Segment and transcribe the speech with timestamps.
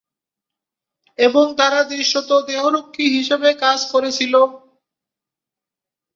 [1.19, 4.33] এবং তারা দৃশ্যত দেহরক্ষী হিসাবে কাজ করেছিল।